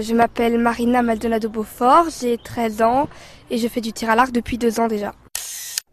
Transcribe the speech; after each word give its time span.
Je 0.00 0.14
m'appelle 0.14 0.58
Marina 0.58 1.02
Maldonado 1.02 1.48
Beaufort, 1.48 2.04
j'ai 2.20 2.38
13 2.38 2.82
ans 2.82 3.08
et 3.50 3.58
je 3.58 3.66
fais 3.66 3.80
du 3.80 3.92
tir 3.92 4.08
à 4.10 4.14
l'arc 4.14 4.30
depuis 4.30 4.56
deux 4.56 4.78
ans 4.78 4.86
déjà. 4.86 5.12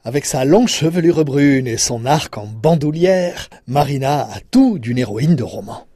Avec 0.03 0.25
sa 0.25 0.45
longue 0.45 0.67
chevelure 0.67 1.25
brune 1.25 1.65
et 1.65 1.77
son 1.77 2.05
arc 2.05 2.37
en 2.37 2.45
bandoulière, 2.45 3.49
Marina 3.65 4.21
a 4.31 4.39
tout 4.51 4.77
d'une 4.77 4.99
héroïne 4.99 5.35
de 5.35 5.41
roman. 5.41 5.87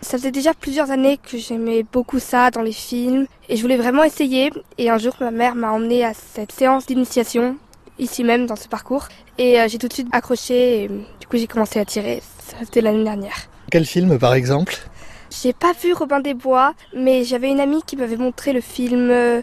Ça 0.00 0.18
faisait 0.18 0.32
déjà 0.32 0.52
plusieurs 0.52 0.90
années 0.90 1.16
que 1.16 1.38
j'aimais 1.38 1.84
beaucoup 1.84 2.18
ça 2.18 2.50
dans 2.50 2.62
les 2.62 2.72
films 2.72 3.26
et 3.48 3.56
je 3.56 3.62
voulais 3.62 3.76
vraiment 3.76 4.02
essayer. 4.02 4.50
Et 4.76 4.90
un 4.90 4.98
jour, 4.98 5.14
ma 5.20 5.30
mère 5.30 5.54
m'a 5.54 5.70
emmenée 5.70 6.04
à 6.04 6.14
cette 6.14 6.50
séance 6.50 6.86
d'initiation, 6.86 7.56
ici 8.00 8.24
même 8.24 8.46
dans 8.46 8.56
ce 8.56 8.66
parcours. 8.66 9.06
Et 9.38 9.60
euh, 9.60 9.68
j'ai 9.68 9.78
tout 9.78 9.86
de 9.86 9.92
suite 9.92 10.08
accroché 10.10 10.82
et 10.82 10.88
du 10.88 11.26
coup 11.28 11.36
j'ai 11.36 11.46
commencé 11.46 11.78
à 11.78 11.84
tirer. 11.84 12.20
C'était 12.64 12.80
l'année 12.80 13.04
dernière. 13.04 13.48
Quel 13.70 13.84
film 13.84 14.18
par 14.18 14.34
exemple? 14.34 14.76
J'ai 15.30 15.52
pas 15.52 15.72
vu 15.72 15.92
Robin 15.92 16.20
des 16.20 16.34
Bois, 16.34 16.74
mais 16.94 17.24
j'avais 17.24 17.50
une 17.50 17.60
amie 17.60 17.82
qui 17.82 17.96
m'avait 17.96 18.16
montré 18.16 18.52
le 18.52 18.60
film 18.60 19.10
euh, 19.10 19.42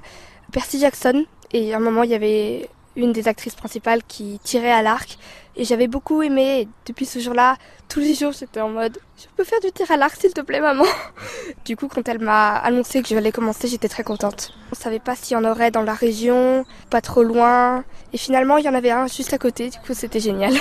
Percy 0.51 0.79
Jackson. 0.79 1.25
Et 1.53 1.73
à 1.73 1.77
un 1.77 1.79
moment, 1.79 2.03
il 2.03 2.09
y 2.09 2.15
avait 2.15 2.69
une 2.95 3.11
des 3.11 3.27
actrices 3.27 3.55
principales 3.55 4.01
qui 4.07 4.39
tirait 4.43 4.71
à 4.71 4.81
l'arc. 4.81 5.17
Et 5.55 5.63
j'avais 5.63 5.87
beaucoup 5.87 6.21
aimé. 6.21 6.61
Et 6.61 6.67
depuis 6.87 7.05
ce 7.05 7.19
jour-là, 7.19 7.57
tous 7.87 7.99
les 7.99 8.15
jours, 8.15 8.31
j'étais 8.31 8.61
en 8.61 8.69
mode 8.69 8.97
Je 9.17 9.25
peux 9.37 9.43
faire 9.43 9.59
du 9.59 9.71
tir 9.71 9.89
à 9.91 9.97
l'arc, 9.97 10.15
s'il 10.19 10.33
te 10.33 10.41
plaît, 10.41 10.59
maman? 10.59 10.85
Du 11.65 11.75
coup, 11.75 11.87
quand 11.87 12.07
elle 12.09 12.19
m'a 12.19 12.55
annoncé 12.57 13.01
que 13.01 13.07
je 13.07 13.15
allais 13.15 13.31
commencer, 13.31 13.67
j'étais 13.67 13.87
très 13.87 14.03
contente. 14.03 14.53
On 14.71 14.75
savait 14.75 14.99
pas 14.99 15.15
s'il 15.15 15.35
y 15.35 15.37
en 15.37 15.45
aurait 15.45 15.71
dans 15.71 15.83
la 15.83 15.93
région, 15.93 16.65
pas 16.89 17.01
trop 17.01 17.23
loin. 17.23 17.83
Et 18.11 18.17
finalement, 18.17 18.57
il 18.57 18.65
y 18.65 18.69
en 18.69 18.73
avait 18.73 18.91
un 18.91 19.07
juste 19.07 19.33
à 19.33 19.37
côté. 19.37 19.69
Du 19.69 19.77
coup, 19.79 19.93
c'était 19.93 20.19
génial. 20.19 20.53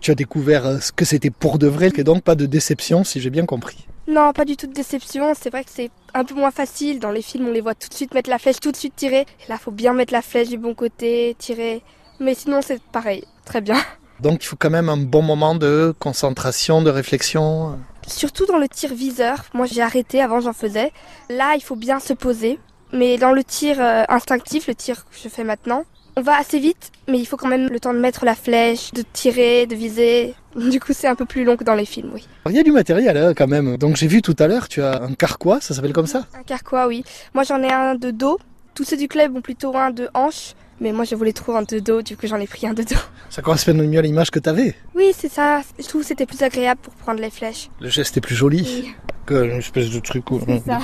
Tu 0.00 0.10
as 0.10 0.14
découvert 0.14 0.66
euh, 0.66 0.78
ce 0.78 0.92
que 0.92 1.04
c'était 1.04 1.30
pour 1.30 1.58
de 1.58 1.66
vrai, 1.66 1.90
donc 1.90 2.22
pas 2.22 2.34
de 2.34 2.46
déception, 2.46 3.04
si 3.04 3.20
j'ai 3.20 3.30
bien 3.30 3.46
compris. 3.46 3.87
Non, 4.08 4.32
pas 4.32 4.46
du 4.46 4.56
tout 4.56 4.66
de 4.66 4.72
déception. 4.72 5.34
C'est 5.38 5.50
vrai 5.50 5.64
que 5.64 5.70
c'est 5.70 5.90
un 6.14 6.24
peu 6.24 6.34
moins 6.34 6.50
facile. 6.50 6.98
Dans 6.98 7.10
les 7.10 7.20
films, 7.20 7.48
on 7.48 7.52
les 7.52 7.60
voit 7.60 7.74
tout 7.74 7.90
de 7.90 7.94
suite 7.94 8.14
mettre 8.14 8.30
la 8.30 8.38
flèche, 8.38 8.58
tout 8.58 8.72
de 8.72 8.76
suite 8.76 8.96
tirer. 8.96 9.20
Et 9.20 9.50
là, 9.50 9.58
faut 9.58 9.70
bien 9.70 9.92
mettre 9.92 10.14
la 10.14 10.22
flèche 10.22 10.48
du 10.48 10.56
bon 10.56 10.74
côté, 10.74 11.36
tirer. 11.38 11.82
Mais 12.18 12.34
sinon, 12.34 12.60
c'est 12.62 12.82
pareil. 12.82 13.24
Très 13.44 13.60
bien. 13.60 13.76
Donc 14.20 14.42
il 14.42 14.46
faut 14.46 14.56
quand 14.56 14.70
même 14.70 14.88
un 14.88 14.96
bon 14.96 15.22
moment 15.22 15.54
de 15.54 15.94
concentration, 15.98 16.80
de 16.80 16.90
réflexion. 16.90 17.78
Surtout 18.06 18.46
dans 18.46 18.56
le 18.56 18.66
tir 18.66 18.94
viseur. 18.94 19.44
Moi, 19.52 19.66
j'ai 19.66 19.82
arrêté. 19.82 20.22
Avant, 20.22 20.40
j'en 20.40 20.54
faisais. 20.54 20.90
Là, 21.28 21.54
il 21.54 21.62
faut 21.62 21.76
bien 21.76 22.00
se 22.00 22.14
poser. 22.14 22.58
Mais 22.94 23.18
dans 23.18 23.32
le 23.32 23.44
tir 23.44 23.76
euh, 23.78 24.04
instinctif, 24.08 24.66
le 24.68 24.74
tir 24.74 25.04
que 25.04 25.16
je 25.22 25.28
fais 25.28 25.44
maintenant, 25.44 25.84
on 26.18 26.20
va 26.20 26.36
assez 26.36 26.58
vite, 26.58 26.90
mais 27.06 27.20
il 27.20 27.26
faut 27.26 27.36
quand 27.36 27.46
même 27.46 27.68
le 27.68 27.78
temps 27.78 27.94
de 27.94 28.00
mettre 28.00 28.24
la 28.24 28.34
flèche, 28.34 28.92
de 28.92 29.04
tirer, 29.12 29.66
de 29.66 29.76
viser. 29.76 30.34
Du 30.56 30.80
coup, 30.80 30.92
c'est 30.92 31.06
un 31.06 31.14
peu 31.14 31.24
plus 31.24 31.44
long 31.44 31.56
que 31.56 31.62
dans 31.62 31.74
les 31.76 31.84
films, 31.84 32.10
oui. 32.12 32.26
Il 32.46 32.56
y 32.56 32.58
a 32.58 32.64
du 32.64 32.72
matériel 32.72 33.16
hein, 33.16 33.32
quand 33.36 33.46
même. 33.46 33.76
Donc 33.76 33.94
j'ai 33.94 34.08
vu 34.08 34.22
tout 34.22 34.34
à 34.40 34.48
l'heure, 34.48 34.68
tu 34.68 34.82
as 34.82 35.00
un 35.00 35.14
carquois, 35.14 35.60
ça 35.60 35.72
s'appelle 35.72 35.92
comme 35.92 36.08
ça 36.08 36.26
Un 36.36 36.42
carquois, 36.42 36.88
oui. 36.88 37.04
Moi, 37.32 37.44
j'en 37.44 37.62
ai 37.62 37.70
un 37.70 37.94
de 37.94 38.10
dos. 38.10 38.40
Tous 38.74 38.82
ceux 38.82 38.96
du 38.96 39.06
club 39.06 39.36
ont 39.36 39.40
plutôt 39.40 39.76
un 39.76 39.90
de 39.92 40.08
hanche. 40.14 40.54
Mais 40.80 40.92
moi, 40.92 41.04
je 41.04 41.14
voulais 41.14 41.32
trop 41.32 41.56
un 41.56 41.62
de 41.62 41.78
dos, 41.80 42.02
du 42.02 42.16
coup, 42.16 42.26
j'en 42.26 42.38
ai 42.38 42.46
pris 42.46 42.66
un 42.66 42.72
de 42.74 42.82
dos. 42.82 42.94
Ça 43.30 43.42
correspond 43.42 43.74
mieux 43.74 43.98
à 43.98 44.02
l'image 44.02 44.30
que 44.30 44.38
tu 44.38 44.48
avais. 44.48 44.74
Oui, 44.94 45.12
c'est 45.16 45.30
ça. 45.30 45.60
Je 45.78 45.86
trouve 45.86 46.02
que 46.02 46.06
c'était 46.08 46.24
plus 46.26 46.42
agréable 46.42 46.80
pour 46.80 46.94
prendre 46.94 47.20
les 47.20 47.30
flèches. 47.30 47.68
Le 47.80 47.88
geste 47.88 48.16
est 48.16 48.20
plus 48.20 48.34
joli 48.34 48.62
Oui. 48.84 48.94
que 49.26 49.44
une 49.44 49.58
espèce 49.58 49.90
de 49.90 50.00
truc. 50.00 50.24
C'est 50.46 50.64
ça. 50.64 50.78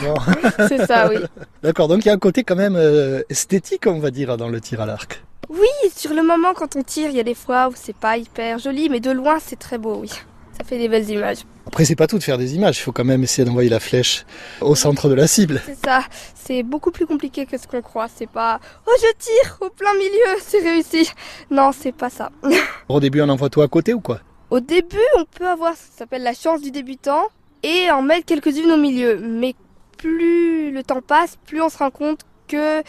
c'est 0.69 0.87
ça, 0.87 1.09
oui. 1.09 1.17
D'accord, 1.63 1.89
donc 1.89 2.05
il 2.05 2.09
y 2.09 2.11
a 2.11 2.15
un 2.15 2.19
côté 2.19 2.45
quand 2.45 2.57
même 2.57 2.77
euh, 2.77 3.23
esthétique, 3.31 3.87
on 3.87 3.99
va 3.99 4.11
dire, 4.11 4.37
dans 4.37 4.49
le 4.49 4.61
tir 4.61 4.81
à 4.81 4.87
l'arc. 4.87 5.23
Oui, 5.49 5.91
sur 5.95 6.13
le 6.13 6.23
moment, 6.23 6.53
quand 6.55 6.77
on 6.77 6.83
tire, 6.83 7.11
il 7.11 7.17
y 7.17 7.21
a 7.21 7.25
des 7.25 7.35
fois 7.35 7.69
où 7.69 7.73
c'est 7.75 7.97
pas 7.97 8.17
hyper 8.17 8.59
joli, 8.59 8.89
mais 8.89 9.01
de 9.01 9.11
loin, 9.11 9.39
c'est 9.41 9.59
très 9.59 9.79
beau, 9.79 9.99
oui. 10.01 10.11
Ça 10.59 10.65
fait 10.65 10.79
des 10.79 10.89
belles 10.89 11.09
images. 11.11 11.39
Après, 11.67 11.85
c'est 11.85 11.97
pas 11.97 12.07
tout 12.07 12.19
de 12.19 12.23
faire 12.23 12.39
des 12.39 12.55
images, 12.55 12.79
il 12.79 12.83
faut 12.83 12.93
quand 12.93 13.05
même 13.05 13.23
essayer 13.23 13.45
d'envoyer 13.45 13.69
la 13.69 13.81
flèche 13.81 14.25
au 14.61 14.75
centre 14.75 15.09
de 15.09 15.15
la 15.15 15.27
cible. 15.27 15.61
C'est 15.67 15.85
ça. 15.85 16.03
C'est 16.35 16.63
beaucoup 16.63 16.91
plus 16.91 17.07
compliqué 17.07 17.47
que 17.47 17.59
ce 17.59 17.67
qu'on 17.67 17.83
croit. 17.83 18.07
C'est 18.15 18.29
pas 18.29 18.61
oh 18.87 18.93
je 19.01 19.13
tire 19.19 19.59
au 19.61 19.71
plein 19.71 19.95
milieu, 19.95 20.39
c'est 20.41 20.61
réussi. 20.61 21.11
Non, 21.51 21.73
c'est 21.73 21.93
pas 21.93 22.11
ça. 22.11 22.31
Au 22.89 23.01
début, 23.01 23.23
on 23.23 23.29
envoie 23.29 23.49
tout 23.49 23.63
à 23.63 23.69
côté 23.69 23.95
ou 23.95 24.01
quoi? 24.01 24.21
Au 24.51 24.61
début, 24.61 24.97
on 25.17 25.25
peut 25.25 25.49
avoir 25.49 25.75
ce 25.75 25.91
qui 25.91 25.97
s'appelle 25.97 26.23
la 26.23 26.35
chance 26.35 26.61
du 26.61 26.71
débutant 26.71 27.25
et 27.63 27.91
en 27.91 28.03
mettre 28.03 28.27
quelques-unes 28.27 28.71
au 28.71 28.77
milieu. 28.77 29.19
Mais 29.19 29.55
plus 29.97 30.71
le 30.71 30.83
temps 30.83 31.01
passe, 31.01 31.37
plus 31.47 31.63
on 31.63 31.69
se 31.69 31.79
rend 31.79 31.91
compte 31.91 32.21
que 32.47 32.83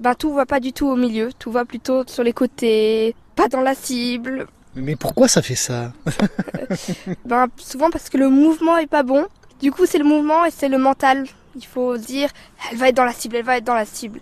ben, 0.00 0.14
tout 0.14 0.34
va 0.34 0.44
pas 0.44 0.60
du 0.60 0.72
tout 0.72 0.88
au 0.88 0.96
milieu. 0.96 1.30
Tout 1.38 1.50
va 1.50 1.64
plutôt 1.64 2.02
sur 2.06 2.22
les 2.22 2.32
côtés, 2.32 3.14
pas 3.34 3.48
dans 3.48 3.62
la 3.62 3.74
cible. 3.74 4.46
Mais 4.76 4.94
pourquoi 4.94 5.26
ça 5.26 5.42
fait 5.42 5.54
ça 5.54 5.92
Ben, 7.24 7.46
souvent 7.56 7.90
parce 7.90 8.08
que 8.08 8.18
le 8.18 8.28
mouvement 8.28 8.76
est 8.76 8.86
pas 8.86 9.02
bon. 9.02 9.26
Du 9.60 9.72
coup, 9.72 9.86
c'est 9.86 9.98
le 9.98 10.04
mouvement 10.04 10.44
et 10.44 10.50
c'est 10.50 10.68
le 10.68 10.78
mental. 10.78 11.26
Il 11.54 11.64
faut 11.64 11.96
dire, 11.96 12.28
elle 12.70 12.76
va 12.76 12.88
être 12.90 12.96
dans 12.96 13.04
la 13.04 13.12
cible, 13.14 13.36
elle 13.36 13.44
va 13.44 13.56
être 13.56 13.64
dans 13.64 13.74
la 13.74 13.86
cible. 13.86 14.20